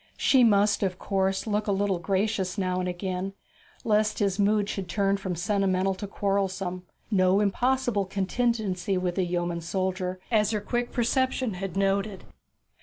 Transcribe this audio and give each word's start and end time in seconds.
She 0.17 0.43
must, 0.43 0.81
of 0.81 0.97
course, 0.97 1.45
look 1.45 1.67
a 1.67 1.71
little 1.71 1.99
gracious 1.99 2.57
again 2.57 3.23
now, 3.23 3.33
lest 3.83 4.17
his 4.17 4.39
mood 4.39 4.67
should 4.67 4.89
turn 4.89 5.15
from 5.17 5.35
sentimental 5.35 5.93
to 5.93 6.07
quarrelsome 6.07 6.87
no 7.11 7.39
impossible 7.39 8.05
contingency 8.05 8.97
with 8.97 9.13
the 9.13 9.23
yeoman 9.25 9.61
soldier, 9.61 10.19
as 10.31 10.49
her 10.49 10.59
quick 10.59 10.91
perception 10.91 11.53
had 11.53 11.77
noted. 11.77 12.23